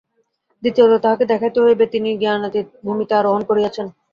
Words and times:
দ্বিতীয়ত 0.63 0.93
তাঁহাকে 1.03 1.25
দেখাইতে 1.31 1.59
হইবে, 1.61 1.85
তিনি 1.93 2.09
জ্ঞানাতীত 2.21 2.67
ভূমিতে 2.85 3.13
আরোহণ 3.15 3.41
করিয়াছেন। 3.49 3.87